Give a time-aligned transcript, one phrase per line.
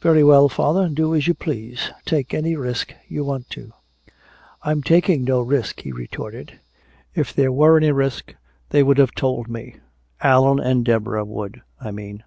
[0.00, 1.90] "Very well, father, do as you please.
[2.06, 3.74] Take any risk you want to."
[4.62, 6.58] "I'm taking no risk," he retorted.
[7.14, 8.34] "If there were any risk
[8.70, 9.76] they would have told me
[10.22, 12.24] Allan and Deborah would, I mean."